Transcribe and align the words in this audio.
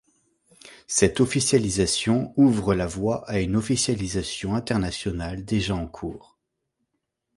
Cette 0.87 1.19
officialisation 1.19 2.33
ouvre 2.35 2.73
la 2.73 2.87
voie 2.87 3.23
à 3.29 3.39
une 3.39 3.55
officialisation 3.55 4.55
internationale 4.55 5.45
déjà 5.45 5.75
en 5.75 5.85
cours. 5.87 6.39